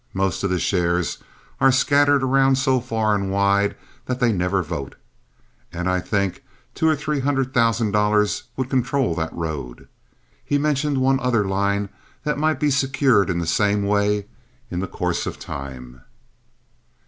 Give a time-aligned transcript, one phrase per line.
[0.15, 1.19] Most of the shares
[1.59, 3.75] are scattered around so far and wide
[4.07, 4.95] that they never vote,
[5.71, 6.43] and I think
[6.73, 9.87] two or three hundred thousand dollars would control that road."
[10.43, 11.89] He mentioned one other line
[12.23, 14.25] that might be secured in the same way
[14.71, 16.01] in the course of time.